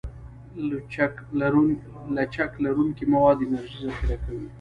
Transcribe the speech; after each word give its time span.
لچک 2.17 2.51
لرونکي 2.65 3.05
مواد 3.13 3.37
انرژي 3.45 3.77
ذخیره 3.85 4.17
کوي. 4.25 4.45